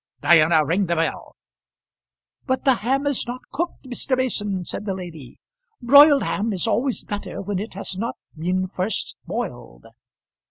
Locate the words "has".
7.75-7.95